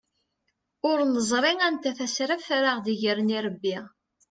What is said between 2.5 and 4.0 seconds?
ara aɣ-d-igren irebbi.